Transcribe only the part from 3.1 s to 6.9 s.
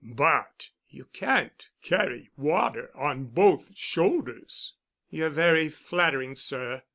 both shoulders——" "You're very flattering, sir.